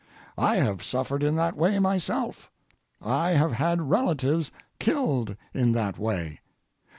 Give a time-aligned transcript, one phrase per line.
[0.39, 2.49] I have suffered in that way myself.
[3.03, 6.39] I have had relatives killed in that way.